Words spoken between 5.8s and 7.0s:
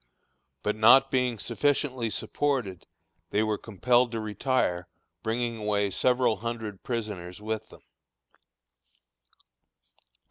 several hundred